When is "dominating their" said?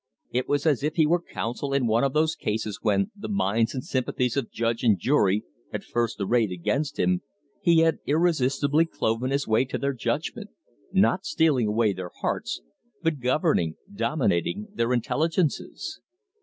13.93-14.91